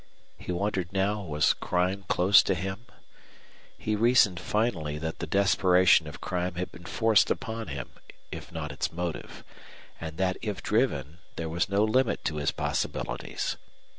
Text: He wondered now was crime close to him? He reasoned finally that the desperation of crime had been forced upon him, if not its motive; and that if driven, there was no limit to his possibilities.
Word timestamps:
He 0.39 0.51
wondered 0.51 0.91
now 0.91 1.21
was 1.21 1.53
crime 1.53 2.05
close 2.07 2.41
to 2.41 2.55
him? 2.55 2.87
He 3.77 3.95
reasoned 3.95 4.39
finally 4.39 4.97
that 4.97 5.19
the 5.19 5.27
desperation 5.27 6.07
of 6.07 6.19
crime 6.19 6.55
had 6.55 6.71
been 6.71 6.85
forced 6.85 7.29
upon 7.29 7.67
him, 7.67 7.91
if 8.31 8.51
not 8.51 8.71
its 8.71 8.91
motive; 8.91 9.43
and 9.99 10.17
that 10.17 10.37
if 10.41 10.63
driven, 10.63 11.19
there 11.35 11.49
was 11.49 11.69
no 11.69 11.83
limit 11.83 12.25
to 12.25 12.37
his 12.37 12.49
possibilities. 12.49 13.57